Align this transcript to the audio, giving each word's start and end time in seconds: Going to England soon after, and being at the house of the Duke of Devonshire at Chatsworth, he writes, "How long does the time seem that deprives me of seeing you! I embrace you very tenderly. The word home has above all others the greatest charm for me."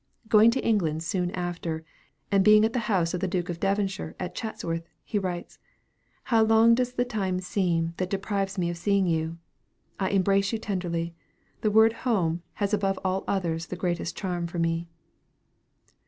Going 0.27 0.49
to 0.49 0.65
England 0.65 1.03
soon 1.03 1.29
after, 1.29 1.85
and 2.31 2.43
being 2.43 2.65
at 2.65 2.73
the 2.73 2.89
house 2.89 3.13
of 3.13 3.19
the 3.19 3.27
Duke 3.27 3.49
of 3.49 3.59
Devonshire 3.59 4.15
at 4.19 4.33
Chatsworth, 4.33 4.89
he 5.03 5.19
writes, 5.19 5.59
"How 6.23 6.41
long 6.43 6.73
does 6.73 6.93
the 6.93 7.05
time 7.05 7.39
seem 7.39 7.93
that 7.97 8.09
deprives 8.09 8.57
me 8.57 8.71
of 8.71 8.77
seeing 8.77 9.05
you! 9.05 9.37
I 9.99 10.09
embrace 10.09 10.51
you 10.53 10.57
very 10.57 10.61
tenderly. 10.65 11.13
The 11.61 11.69
word 11.69 11.93
home 12.01 12.41
has 12.53 12.73
above 12.73 12.97
all 13.05 13.23
others 13.27 13.67
the 13.67 13.75
greatest 13.75 14.17
charm 14.17 14.47
for 14.47 14.57
me." 14.57 14.87